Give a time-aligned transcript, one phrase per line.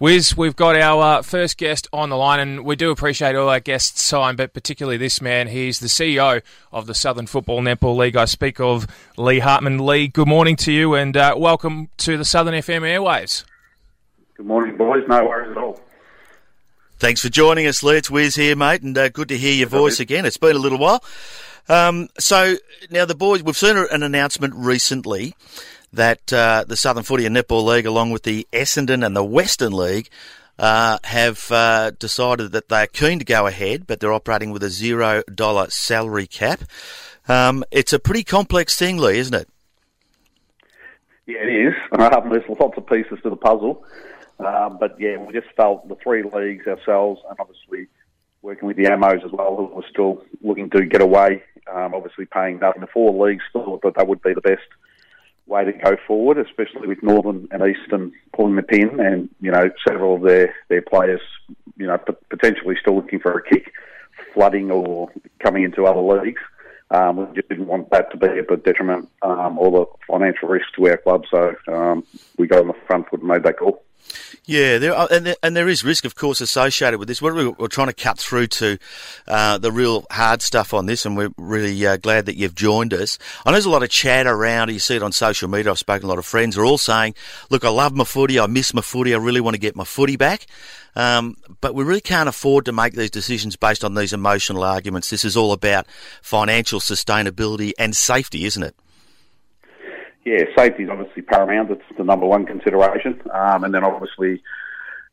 [0.00, 3.48] Wizz, we've got our uh, first guest on the line, and we do appreciate all
[3.48, 5.46] our guests' time, but particularly this man.
[5.46, 8.16] He's the CEO of the Southern Football Netball League.
[8.16, 9.78] I speak of Lee Hartman.
[9.78, 13.44] Lee, good morning to you, and uh, welcome to the Southern FM airwaves.
[14.36, 15.04] Good morning, boys.
[15.06, 15.80] No worries at all.
[16.98, 17.98] Thanks for joining us, Lee.
[17.98, 20.26] It's Wizz here, mate, and uh, good to hear your voice again.
[20.26, 21.04] It's been a little while.
[21.68, 22.56] Um, so
[22.90, 25.34] now the boys, we've seen an announcement recently
[25.94, 29.72] that uh, the Southern Footy and Netball League, along with the Essendon and the Western
[29.72, 30.10] League,
[30.58, 34.70] uh, have uh, decided that they're keen to go ahead, but they're operating with a
[34.70, 36.60] zero dollar salary cap.
[37.28, 39.48] Um, it's a pretty complex thing, Lee, isn't it?
[41.26, 41.74] Yeah, it is.
[41.92, 43.84] Um, there's lots of pieces to the puzzle,
[44.38, 47.88] um, but yeah, we just felt the three leagues ourselves, and obviously
[48.42, 51.42] working with the Ammos as well, who were still looking to get away.
[51.72, 52.82] Um, obviously, paying nothing.
[52.82, 54.68] The four leagues thought that that would be the best
[55.46, 59.70] way to go forward, especially with Northern and Eastern pulling the pin, and you know
[59.86, 61.20] several of their their players,
[61.76, 61.98] you know,
[62.30, 63.72] potentially still looking for a kick,
[64.32, 65.10] flooding or
[65.40, 66.42] coming into other leagues.
[66.90, 70.66] Um, we just didn't want that to be a detriment um, or the financial risk
[70.76, 72.04] to our club, so um,
[72.38, 73.82] we got on the front foot and made that call.
[74.46, 77.22] Yeah, there are, and, there, and there is risk, of course, associated with this.
[77.22, 78.78] We're, we're trying to cut through to
[79.26, 82.92] uh, the real hard stuff on this, and we're really uh, glad that you've joined
[82.92, 83.18] us.
[83.44, 84.70] I know there's a lot of chat around.
[84.70, 85.70] You see it on social media.
[85.70, 86.58] I've spoken to a lot of friends.
[86.58, 87.14] Are all saying,
[87.48, 88.38] "Look, I love my footy.
[88.38, 89.14] I miss my footy.
[89.14, 90.46] I really want to get my footy back."
[90.96, 95.10] Um, but we really can't afford to make these decisions based on these emotional arguments.
[95.10, 95.86] This is all about
[96.22, 98.76] financial sustainability and safety, isn't it?
[100.24, 101.70] Yeah, safety is obviously paramount.
[101.70, 104.42] It's the number one consideration, um, and then obviously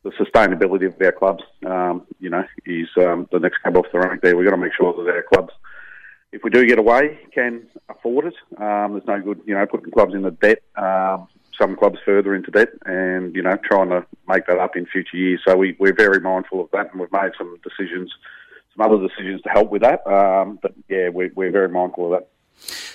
[0.04, 1.44] the sustainability of our clubs.
[1.66, 4.22] Um, you know, is um, the next cab off the rank.
[4.22, 5.54] There, we've got to make sure that our clubs,
[6.32, 8.36] if we do get away, can afford it.
[8.58, 10.60] Um, there's no good, you know, putting clubs in the debt.
[10.76, 11.28] Um,
[11.60, 15.18] some clubs further into debt, and you know, trying to make that up in future
[15.18, 15.42] years.
[15.46, 18.12] So we, we're very mindful of that, and we've made some decisions,
[18.76, 20.08] some other decisions to help with that.
[20.08, 22.30] Um, but yeah, we're, we're very mindful of that.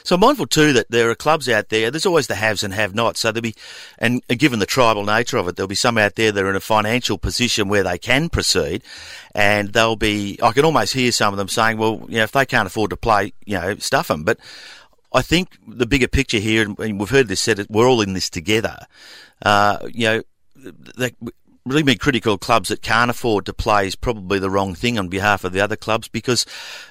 [0.04, 1.91] So I'm mindful too that there are clubs out there.
[1.91, 3.20] There's always the haves and have-nots.
[3.20, 3.54] So there'll be,
[3.98, 6.56] and given the tribal nature of it, there'll be some out there that are in
[6.56, 8.82] a financial position where they can proceed,
[9.34, 10.38] and they'll be.
[10.42, 12.91] I can almost hear some of them saying, "Well, you know, if they can't afford
[12.91, 14.38] to play, you know, stuff them." But
[15.12, 18.28] I think the bigger picture here, and we've heard this said, we're all in this
[18.28, 18.86] together.
[19.42, 20.22] Uh, you know,
[20.97, 21.12] they,
[21.66, 25.09] really being critical clubs that can't afford to play is probably the wrong thing on
[25.09, 26.47] behalf of the other clubs because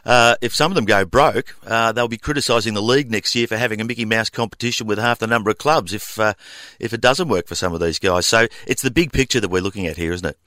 [0.05, 3.47] uh, if some of them go broke, uh, they'll be criticising the league next year
[3.47, 6.33] for having a Mickey Mouse competition with half the number of clubs if uh,
[6.79, 8.27] if it doesn't work for some of these guys.
[8.27, 10.37] So it's the big picture that we're looking at here, isn't it?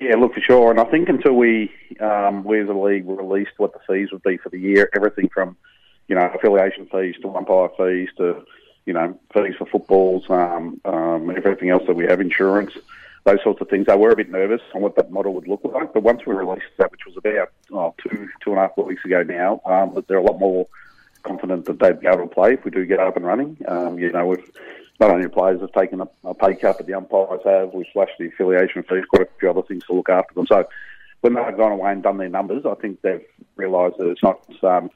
[0.00, 0.70] Yeah, look for sure.
[0.70, 4.22] And I think until we um, we as a league released what the fees would
[4.22, 5.56] be for the year, everything from
[6.06, 8.44] you know affiliation fees to umpire fees to
[8.86, 12.72] you know, fees for footballs, um, um, everything else that we have, insurance,
[13.24, 13.86] those sorts of things.
[13.86, 16.34] They were a bit nervous on what that model would look like, but once we
[16.34, 19.94] released that, which was about oh, two, two and a half weeks ago now, um,
[19.94, 20.66] that they're a lot more
[21.24, 23.58] confident that they'd be able to play if we do get up and running.
[23.66, 24.50] Um, you know, we've
[25.00, 27.74] not only players have taken a, a pay cut, but the umpires have.
[27.74, 30.46] We've slashed the affiliation fees, quite a few other things to look after them.
[30.46, 30.66] So
[31.20, 33.24] when they've gone away and done their numbers, I think they've
[33.56, 34.90] realised that it's not, um,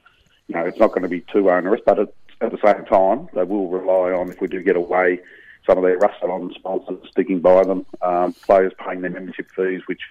[0.47, 3.29] you know, it's not going to be too onerous, but it, at the same time,
[3.33, 5.19] they will rely on, if we do get away,
[5.65, 9.81] some of their rusted on sponsors sticking by them, um, players paying their membership fees,
[9.85, 10.01] which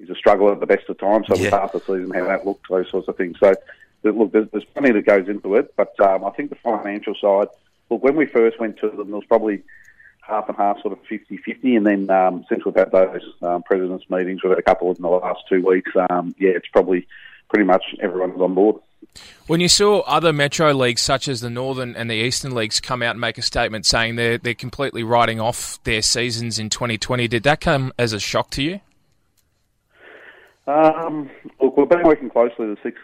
[0.00, 1.26] is a struggle at the best of times.
[1.28, 1.48] So yeah.
[1.48, 3.36] start the season how that looked, those sorts of things.
[3.38, 3.54] So
[4.02, 7.48] look, there's, there's plenty that goes into it, but um, I think the financial side.
[7.90, 9.62] Look, when we first went to them, there was probably
[10.22, 14.10] half and half, sort of 50-50, and then um, since we've had those um, presidents'
[14.10, 15.92] meetings, we've had a couple of in the last two weeks.
[16.10, 17.06] Um, yeah, it's probably
[17.48, 18.76] pretty much everyone's on board.
[19.46, 23.02] When you saw other metro leagues such as the Northern and the Eastern leagues come
[23.02, 27.28] out and make a statement saying they're they're completely writing off their seasons in 2020,
[27.28, 28.80] did that come as a shock to you?
[30.66, 31.30] Um,
[31.60, 33.00] look, we've been working closely with the six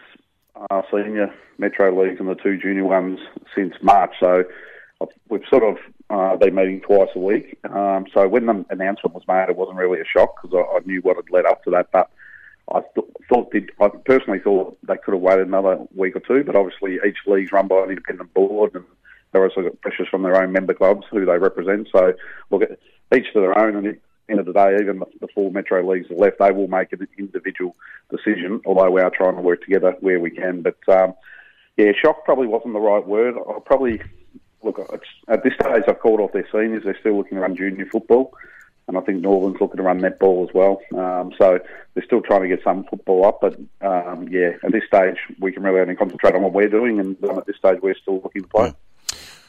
[0.69, 3.19] uh, senior metro leagues and the two junior ones
[3.55, 4.43] since March, so
[5.29, 5.77] we've sort of
[6.09, 7.57] uh, been meeting twice a week.
[7.69, 10.79] Um, so when the announcement was made, it wasn't really a shock because I, I
[10.85, 12.09] knew what had led up to that, but
[12.71, 16.43] I th- thought did I personally thought they could have waited another week or two,
[16.43, 18.85] but obviously each league's run by an independent board, and
[19.31, 21.89] they're also got pressures from their own member clubs who they represent.
[21.91, 22.13] So
[22.51, 22.63] look,
[23.13, 25.87] each to their own, and at the end of the day, even the four metro
[25.87, 27.75] leagues are left, they will make an individual
[28.09, 28.61] decision.
[28.65, 31.13] Although we are trying to work together where we can, but um,
[31.77, 33.35] yeah, shock probably wasn't the right word.
[33.35, 34.01] I'll probably
[34.61, 34.79] look
[35.27, 35.83] at this stage.
[35.87, 38.33] I've called off their seniors; they're still looking run junior football
[38.87, 40.81] and I think Northern's looking to run netball as well.
[40.95, 41.59] Um, so
[41.93, 45.51] they're still trying to get some football up, but um, yeah, at this stage we
[45.51, 48.21] can really only concentrate on what we're doing, and um, at this stage we're still
[48.21, 48.73] looking to play.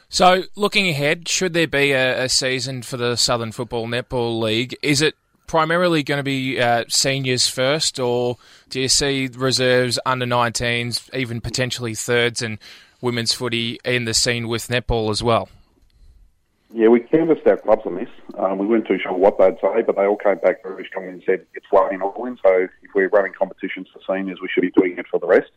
[0.07, 4.77] So, looking ahead, should there be a, a season for the Southern Football Netball League?
[4.81, 5.15] Is it
[5.47, 8.37] primarily going to be uh, seniors first, or
[8.69, 12.59] do you see reserves, under 19s, even potentially thirds, and
[13.01, 15.49] women's footy in the scene with netball as well?
[16.73, 18.09] Yeah, we canvassed our clubs on this.
[18.37, 21.13] Um, we weren't too sure what they'd say, but they all came back very strongly
[21.13, 22.13] and said it's one in all.
[22.43, 25.51] So if we're running competitions for seniors, we should be doing it for the rest.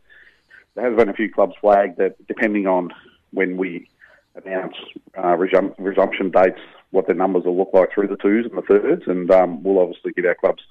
[0.75, 2.91] There has been a few clubs flagged that, depending on
[3.33, 3.89] when we
[4.35, 4.77] announce
[5.17, 6.61] uh, resum- resumption dates,
[6.91, 9.81] what their numbers will look like through the twos and the thirds, and um, we'll
[9.81, 10.63] obviously give our clubs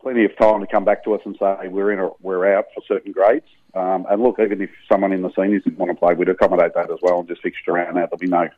[0.00, 2.66] plenty of time to come back to us and say we're in or we're out
[2.74, 3.46] for certain grades.
[3.74, 6.74] Um, and look, even if someone in the seniors didn't want to play, we'd accommodate
[6.74, 8.10] that as well and just fixture around that.
[8.10, 8.48] There'll be no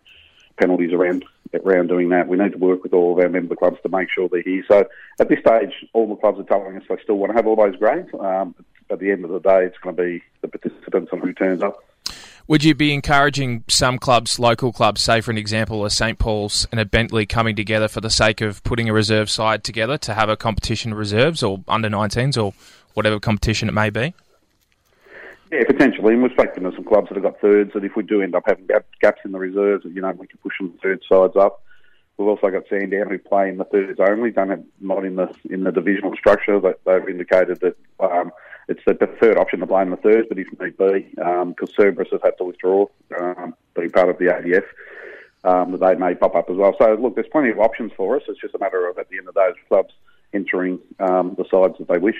[0.58, 2.28] penalties around around doing that.
[2.28, 4.64] We need to work with all of our member clubs to make sure they're here.
[4.68, 4.86] So
[5.18, 7.56] at this stage, all the clubs are telling us they still want to have all
[7.56, 8.08] those grades.
[8.18, 8.54] Um,
[8.90, 11.62] at the end of the day, it's going to be the participants and who turns
[11.62, 11.82] up.
[12.48, 16.68] Would you be encouraging some clubs, local clubs, say for an example, a St Paul's
[16.70, 20.14] and a Bentleigh coming together for the sake of putting a reserve side together to
[20.14, 22.54] have a competition of reserves or under 19s or
[22.94, 24.14] whatever competition it may be?
[25.50, 26.14] Yeah, potentially.
[26.14, 28.34] And we've spoken to some clubs that have got thirds that if we do end
[28.34, 28.68] up having
[29.00, 31.62] gaps in the reserves, you know, we can push some third sides up.
[32.16, 35.34] We've also got Sandown who play in the thirds only, don't have, not in the
[35.50, 36.58] in the divisional structure.
[36.58, 38.32] That they've indicated that um,
[38.68, 41.74] it's the preferred option to play in the thirds, but if need be, because um,
[41.76, 42.86] Cerberus has had to withdraw,
[43.20, 44.64] um, being part of the ADF,
[45.44, 46.74] um, that they may pop up as well.
[46.78, 48.22] So look, there's plenty of options for us.
[48.28, 49.92] It's just a matter of at the end of those clubs
[50.32, 52.16] entering um, the sides that they wish.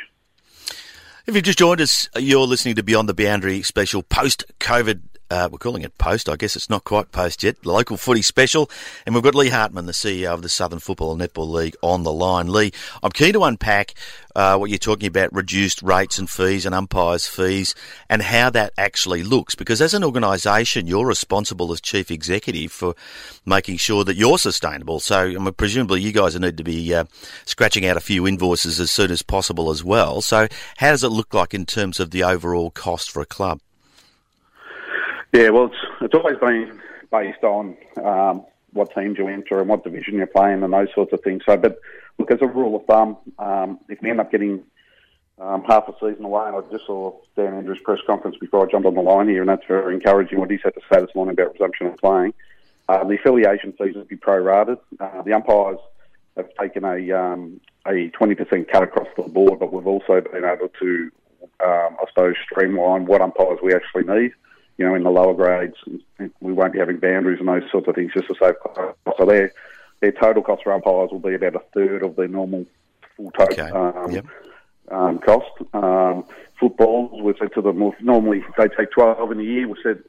[1.26, 5.00] If you've just joined us, you're listening to Beyond the Boundary special post COVID
[5.30, 6.28] uh, we're calling it post.
[6.28, 7.64] I guess it's not quite post yet.
[7.64, 8.70] Local footy special.
[9.04, 12.02] And we've got Lee Hartman, the CEO of the Southern Football and Netball League, on
[12.02, 12.48] the line.
[12.48, 13.94] Lee, I'm keen to unpack
[14.36, 17.74] uh, what you're talking about reduced rates and fees and umpires' fees
[18.08, 19.54] and how that actually looks.
[19.54, 22.94] Because as an organisation, you're responsible as chief executive for
[23.44, 25.00] making sure that you're sustainable.
[25.00, 27.04] So I mean, presumably you guys need to be uh,
[27.46, 30.20] scratching out a few invoices as soon as possible as well.
[30.20, 33.60] So how does it look like in terms of the overall cost for a club?
[35.36, 36.80] Yeah, well, it's, it's always been
[37.12, 41.12] based on um, what teams you enter and what division you're playing and those sorts
[41.12, 41.42] of things.
[41.44, 41.78] So, but
[42.16, 44.64] look, as a rule of thumb, um, if we end up getting
[45.38, 48.70] um, half a season away, and I just saw Dan Andrews' press conference before I
[48.70, 51.14] jumped on the line here, and that's very encouraging what he's had to say this
[51.14, 52.32] morning about resumption of playing.
[52.88, 54.78] Uh, the affiliation fees would be prorated.
[54.98, 55.80] Uh, the umpires
[56.38, 60.70] have taken a um, a 20% cut across the board, but we've also been able
[60.80, 61.10] to,
[61.62, 64.32] um, I suppose, streamline what umpires we actually need
[64.78, 65.76] you know, in the lower grades,
[66.40, 68.98] we won't be having boundaries and those sorts of things just to save costs.
[69.18, 69.52] So their
[70.00, 72.66] their total cost for umpires will be about a third of their normal
[73.16, 73.70] full total okay.
[73.70, 74.26] um, yep.
[74.90, 75.50] um, cost.
[75.72, 76.24] Um,
[76.60, 79.68] footballs, we said to them, normally they take 12 in a year.
[79.68, 80.02] We said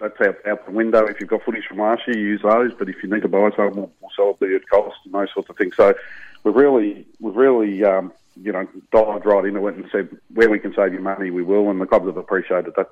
[0.00, 1.04] that's out, out the window.
[1.06, 2.72] If you've got footage from last year, use those.
[2.74, 5.50] But if you need to buy some, we'll, we'll sell the cost and those sorts
[5.50, 5.74] of things.
[5.76, 5.94] So
[6.42, 10.58] we've really, we've really, um, you know, dived right into it and said where we
[10.58, 11.70] can save you money, we will.
[11.70, 12.88] And the clubs have appreciated that.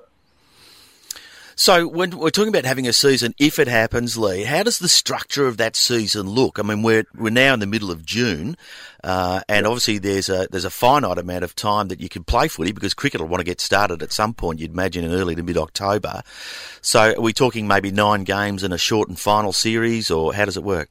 [1.63, 4.89] So when we're talking about having a season, if it happens, Lee, how does the
[4.89, 6.59] structure of that season look?
[6.59, 8.57] I mean, we're we're now in the middle of June,
[9.01, 12.49] uh, and obviously there's a there's a finite amount of time that you can play
[12.49, 14.59] footy because cricket will want to get started at some point.
[14.59, 16.21] You'd imagine in early to mid October.
[16.81, 20.57] So are we talking maybe nine games in a shortened final series, or how does
[20.57, 20.89] it work?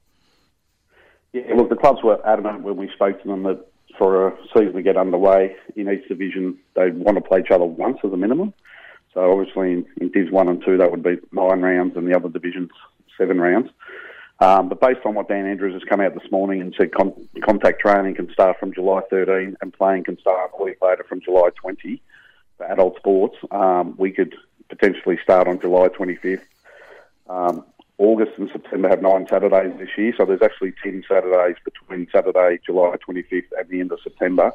[1.33, 3.63] Yeah, look, the clubs were adamant when we spoke to them that
[3.99, 7.63] for a season to get underway in each division, they want to play each other
[7.63, 8.55] once as a minimum.
[9.13, 12.29] So obviously in, in 1 and 2, that would be nine rounds, and the other
[12.29, 12.71] divisions,
[13.17, 13.69] seven rounds.
[14.39, 17.29] Um, but based on what Dan Andrews has come out this morning and said con-
[17.43, 21.21] contact training can start from July 13 and playing can start a week later from
[21.21, 22.01] July 20
[22.57, 24.35] for adult sports, um, we could
[24.69, 26.41] potentially start on July 25th.
[27.29, 27.65] Um,
[27.97, 32.59] August and September have nine Saturdays this year, so there's actually 10 Saturdays between Saturday,
[32.65, 34.51] July 25th and the end of September.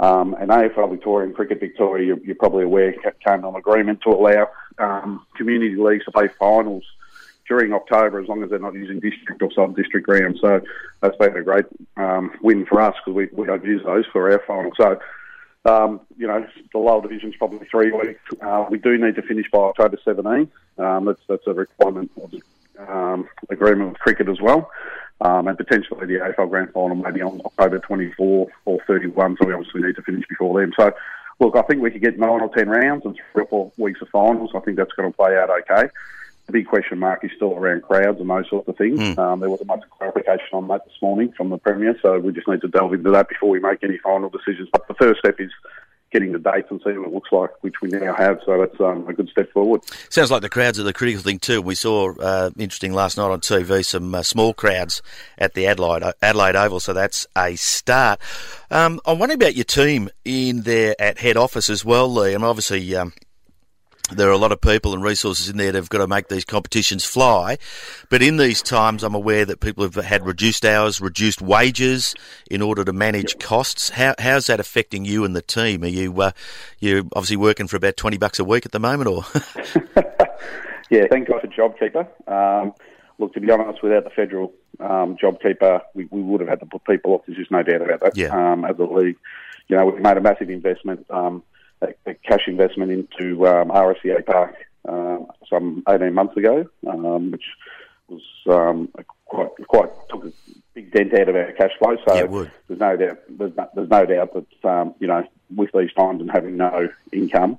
[0.00, 4.00] Um, and AFL Victoria and Cricket Victoria, you're, you're probably aware, came to an agreement
[4.02, 6.84] to allow um, community leagues to play finals
[7.46, 10.40] during October as long as they're not using district or sub-district grounds.
[10.40, 10.62] So
[11.02, 11.66] that's been a great
[11.98, 14.72] um, win for us because we, we don't use those for our finals.
[14.78, 14.98] So,
[15.66, 18.20] um, you know, the lower division's probably three weeks.
[18.40, 20.50] Uh, we do need to finish by October 17.
[20.78, 22.34] Um, that's, that's a requirement of
[22.88, 24.70] um, agreement with cricket as well
[25.20, 29.36] um, and potentially the AFL Grand Final maybe on October 24 or 31.
[29.40, 30.72] So we obviously need to finish before then.
[30.78, 30.92] So,
[31.38, 34.00] look, I think we could get nine or ten rounds and three or four weeks
[34.00, 34.50] of finals.
[34.54, 35.90] I think that's going to play out okay.
[36.46, 38.98] The big question mark is still around crowds and those sorts of things.
[38.98, 39.18] Mm.
[39.18, 42.48] Um, there wasn't much clarification on that this morning from the Premier, so we just
[42.48, 44.68] need to delve into that before we make any final decisions.
[44.72, 45.52] But the first step is
[46.10, 48.40] getting the dates and seeing what it looks like, which we now have.
[48.44, 49.82] So that's um, a good step forward.
[50.08, 51.62] Sounds like the crowds are the critical thing too.
[51.62, 55.02] We saw uh, interesting last night on TV some uh, small crowds
[55.38, 58.20] at the Adelaide Adelaide Oval, so that's a start.
[58.70, 62.34] Um, I'm wondering about your team in there at head office as well, Lee.
[62.34, 62.94] And obviously.
[62.94, 63.12] Um,
[64.12, 66.28] there are a lot of people and resources in there that have got to make
[66.28, 67.58] these competitions fly.
[68.08, 72.14] But in these times, I'm aware that people have had reduced hours, reduced wages
[72.50, 73.90] in order to manage costs.
[73.90, 75.84] How, how's that affecting you and the team?
[75.84, 76.32] Are you uh,
[76.78, 79.24] you obviously working for about twenty bucks a week at the moment, or?
[80.90, 82.06] yeah, thank God for JobKeeper.
[82.28, 82.74] Um,
[83.18, 86.66] look, to be honest, without the federal um, JobKeeper, we, we would have had to
[86.66, 87.22] put people off.
[87.26, 88.16] There's just no doubt about that.
[88.16, 88.28] Yeah.
[88.28, 89.16] Um, as a league,
[89.68, 91.06] you know, we've made a massive investment.
[91.10, 91.42] Um,
[91.82, 94.54] a, a cash investment into um, RSEA Park
[94.88, 97.44] um, some 18 months ago, um, which
[98.08, 98.88] was um,
[99.26, 100.32] quite quite took a
[100.74, 101.96] big dent out of our cash flow.
[102.06, 105.70] So yeah, there's no doubt there's no, there's no doubt that um, you know with
[105.72, 107.58] these times and having no income.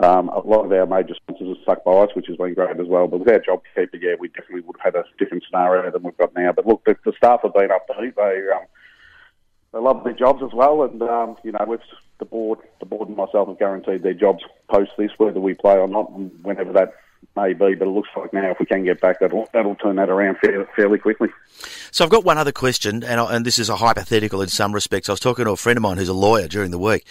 [0.00, 2.80] Um, a lot of our major sponsors have stuck by us, which has been great
[2.80, 3.06] as well.
[3.06, 6.34] But without JobKeeper, yeah, we definitely would have had a different scenario than we've got
[6.34, 6.52] now.
[6.52, 8.14] But look, the, the staff have been up upbeat.
[8.14, 8.64] They um,
[9.72, 11.80] they love their jobs as well, and um, you know, with
[12.18, 15.76] the board, the board and myself have guaranteed their jobs post this, whether we play
[15.76, 16.12] or not,
[16.42, 16.94] whenever that
[17.36, 17.74] may be.
[17.74, 20.38] But it looks like now, if we can get back, that'll that'll turn that around
[20.74, 21.28] fairly, quickly.
[21.92, 25.08] So I've got one other question, and and this is a hypothetical in some respects.
[25.08, 27.06] I was talking to a friend of mine who's a lawyer during the week,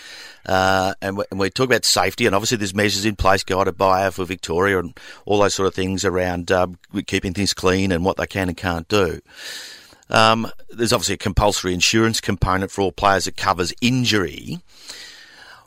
[0.46, 3.78] uh, and, we, and we talk about safety, and obviously there's measures in place guided
[3.78, 6.68] by for Victoria and all those sort of things around uh,
[7.08, 9.22] keeping things clean and what they can and can't do.
[10.10, 14.60] Um, there's obviously a compulsory insurance component for all players that covers injury.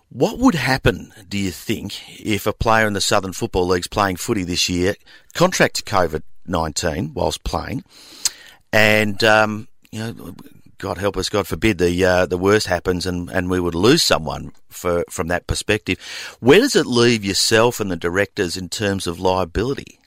[0.09, 4.17] What would happen, do you think, if a player in the Southern Football League's playing
[4.17, 4.95] footy this year
[5.35, 7.85] contracts COVID 19 whilst playing,
[8.73, 10.35] and, um, you know,
[10.83, 14.03] God help us, God forbid, the uh, the worst happens and, and we would lose
[14.03, 15.99] someone for from that perspective.
[16.41, 20.01] Where does it leave yourself and the directors in terms of liability?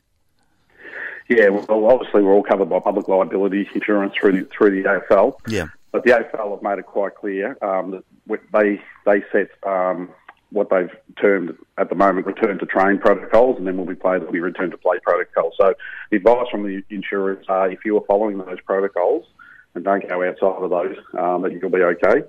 [1.28, 5.40] Yeah, well, obviously we're all covered by public liability insurance through the, through the AFL.
[5.48, 5.68] Yeah.
[5.92, 10.10] But the AFL have made it quite clear um, that they they set um,
[10.52, 14.18] what they've termed at the moment return to train protocols, and then when we play,
[14.18, 15.54] there'll be return to play protocols.
[15.58, 15.74] So
[16.12, 19.26] the advice from the insurers are if you are following those protocols
[19.74, 22.24] and don't go outside of those, um, that you'll be okay.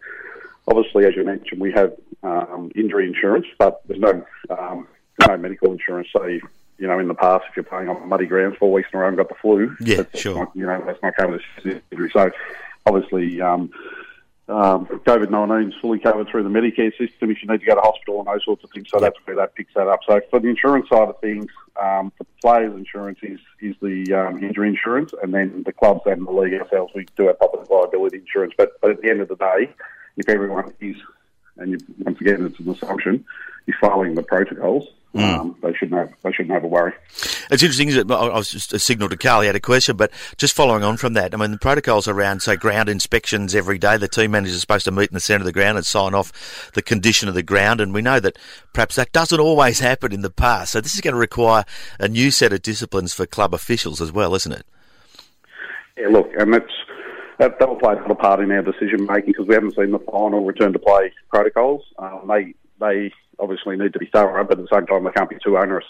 [0.69, 4.89] Obviously, as you mentioned, we have um, injury insurance, but there's no um,
[5.27, 6.09] no medical insurance.
[6.13, 6.39] So
[6.79, 9.03] you know, in the past, if you're playing on muddy grounds four weeks in a
[9.03, 11.81] row and got the flu, yeah, that's sure, not, you know, that's not covered as
[11.91, 12.11] injury.
[12.13, 12.31] So,
[12.87, 13.71] obviously, um,
[14.49, 17.75] um, COVID 19 is fully covered through the Medicare system if you need to go
[17.75, 18.89] to hospital and those sorts of things.
[18.91, 19.15] So yep.
[19.15, 20.01] that's where that picks that up.
[20.07, 21.47] So for the insurance side of things,
[21.83, 26.27] um, the players' insurance is is the um, injury insurance, and then the clubs and
[26.27, 28.55] the league ourselves we do have public liability insurance.
[28.57, 29.75] But but at the end of the day,
[30.17, 30.97] if everyone is,
[31.57, 33.25] and you, once again it's an assumption,
[33.67, 35.39] you're following the protocols, Mm.
[35.39, 36.93] Um, they shouldn't have they shouldn't have a worry.
[37.51, 37.91] It's interesting.
[38.11, 39.41] I was just a signal to Karl.
[39.41, 42.43] He had a question, but just following on from that, I mean, the protocols around
[42.43, 43.97] say ground inspections every day.
[43.97, 46.15] The team manager is supposed to meet in the centre of the ground and sign
[46.15, 48.37] off the condition of the ground, and we know that
[48.75, 50.73] perhaps that doesn't always happen in the past.
[50.73, 51.65] So this is going to require
[51.99, 54.67] a new set of disciplines for club officials as well, isn't it?
[55.97, 56.73] Yeah, look, and that's
[57.39, 59.99] that, that will play a part in our decision making because we haven't seen the
[59.99, 61.83] final return to play protocols.
[61.99, 65.31] Um, they they obviously need to be thorough, but at the same time, they can't
[65.31, 65.87] be too onerous.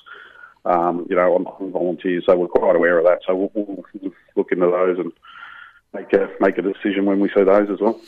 [0.64, 3.20] Um, you know, on, volunteers, so we're quite aware of that.
[3.24, 5.12] So we'll, we'll look into those and
[5.94, 8.00] make a make a decision when we see those as well.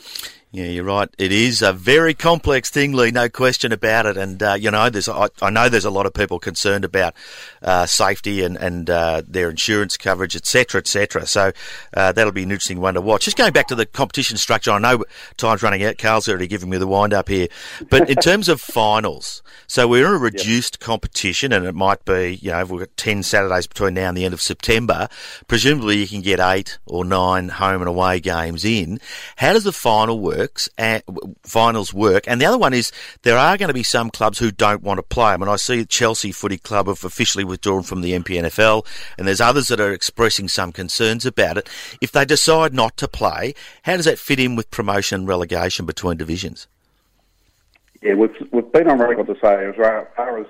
[0.51, 1.07] Yeah, you're right.
[1.19, 3.11] It is a very complex thing, Lee.
[3.11, 4.17] No question about it.
[4.17, 7.13] And uh, you know, there's I, I, know there's a lot of people concerned about
[7.61, 11.27] uh, safety and and uh, their insurance coverage, etc., etc.
[11.27, 11.51] So
[11.93, 13.25] uh, that'll be an interesting one to watch.
[13.25, 15.03] Just going back to the competition structure, I know
[15.37, 15.99] time's running out.
[15.99, 17.47] Karl's already giving me the wind up here,
[17.91, 20.79] but in terms of finals, so we're in a reduced yep.
[20.79, 24.25] competition, and it might be you know we've got ten Saturdays between now and the
[24.25, 25.09] end of September.
[25.47, 28.99] Presumably, you can get eight or nine home and away games in.
[29.35, 30.38] How does the final work?
[30.39, 31.03] Works and
[31.43, 32.23] finals work.
[32.27, 32.91] And the other one is
[33.23, 35.33] there are going to be some clubs who don't want to play.
[35.33, 38.85] I mean, I see Chelsea Footy Club have officially withdrawn from the MPNFL,
[39.17, 41.69] and there's others that are expressing some concerns about it.
[42.01, 43.53] If they decide not to play,
[43.83, 46.67] how does that fit in with promotion and relegation between divisions?
[48.01, 50.47] Yeah, we've, we've been on record to say as far as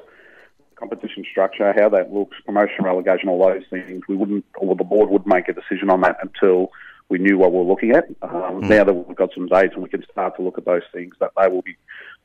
[0.75, 5.09] competition structure, how that looks, promotion, relegation, all those things, we wouldn't, or the board
[5.09, 6.71] would make a decision on that until
[7.09, 8.07] we knew what we are looking at.
[8.21, 8.69] Um, mm.
[8.69, 11.15] Now that we've got some dates and we can start to look at those things,
[11.19, 11.75] that they will be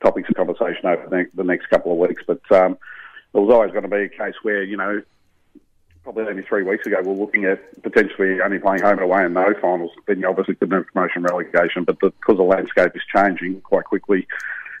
[0.01, 2.23] topics of conversation over the, the next couple of weeks.
[2.25, 2.77] But um,
[3.33, 5.01] there was always going to be a case where, you know,
[6.03, 9.25] probably only three weeks ago, we are looking at potentially only playing home and away
[9.25, 9.91] and no finals.
[10.05, 13.85] Then you obviously couldn't have promotion relegation, but the, because the landscape is changing quite
[13.85, 14.27] quickly,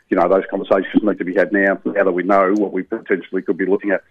[0.09, 2.83] you know, those conversations need to be had now, now that we know what we
[2.83, 4.03] potentially could be looking at.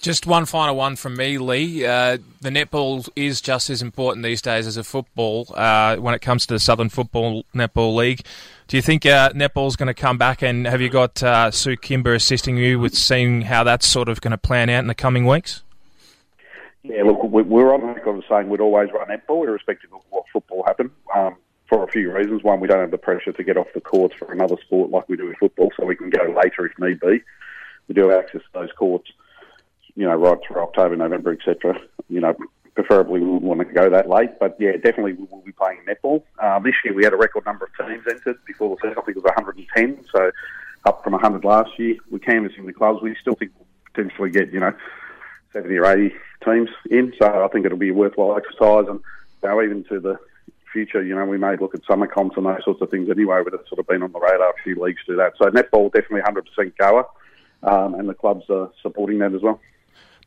[0.00, 1.84] Just one final one from me, Lee.
[1.84, 6.20] Uh, the netball is just as important these days as a football uh, when it
[6.20, 8.24] comes to the Southern Football Netball League.
[8.68, 10.42] Do you think uh, netball's going to come back?
[10.42, 14.20] And have you got uh, Sue Kimber assisting you with seeing how that's sort of
[14.20, 15.62] going to plan out in the coming weeks?
[16.84, 20.90] Yeah, look, we're on record saying we'd always run netball, irrespective of what football happened,
[21.14, 21.34] um,
[21.68, 22.44] for a few reasons.
[22.44, 25.08] One, we don't have the pressure to get off the courts for another sport like
[25.08, 27.20] we do with football, so we can go later if need be.
[27.88, 29.10] We do have access to those courts
[29.98, 31.78] you know, right through October, November, etc.
[32.08, 32.34] You know,
[32.74, 35.80] preferably we wouldn't want to go that late, but yeah, definitely we will be playing
[35.88, 36.22] netball.
[36.38, 38.96] Uh, this year we had a record number of teams entered before the season.
[38.96, 40.30] I think it was 110, so
[40.84, 41.96] up from 100 last year.
[42.10, 43.02] We're canvassing the clubs.
[43.02, 44.72] We still think we'll potentially get, you know,
[45.52, 46.14] 70 or 80
[46.44, 48.84] teams in, so I think it'll be a worthwhile exercise.
[48.88, 49.00] And
[49.42, 50.16] know, even to the
[50.72, 53.40] future, you know, we may look at summer comps and those sorts of things anyway,
[53.42, 54.50] but it's sort of been on the radar.
[54.50, 55.32] A few leagues do that.
[55.38, 57.06] So netball definitely 100% goer,
[57.64, 59.60] um, and the clubs are supporting that as well.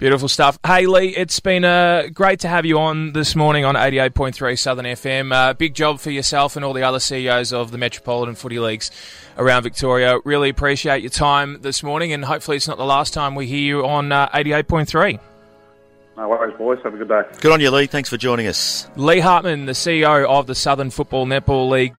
[0.01, 0.57] Beautiful stuff.
[0.65, 4.85] Hey, Lee, it's been uh, great to have you on this morning on 88.3 Southern
[4.85, 5.31] FM.
[5.31, 8.89] Uh, big job for yourself and all the other CEOs of the Metropolitan Footy Leagues
[9.37, 10.17] around Victoria.
[10.25, 13.59] Really appreciate your time this morning, and hopefully it's not the last time we hear
[13.59, 15.19] you on uh, 88.3.
[16.17, 16.79] No worries, boys.
[16.83, 17.21] Have a good day.
[17.39, 17.85] Good on you, Lee.
[17.85, 18.89] Thanks for joining us.
[18.95, 21.93] Lee Hartman, the CEO of the Southern Football Netball League.